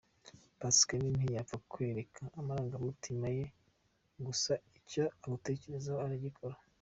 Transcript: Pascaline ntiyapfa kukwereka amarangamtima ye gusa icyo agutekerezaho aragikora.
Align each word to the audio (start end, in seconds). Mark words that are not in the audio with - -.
Pascaline 0.59 1.17
ntiyapfa 1.19 1.55
kukwereka 1.63 2.21
amarangamtima 2.39 3.27
ye 3.37 3.45
gusa 4.25 4.53
icyo 4.79 5.03
agutekerezaho 5.23 5.99
aragikora. 6.05 6.55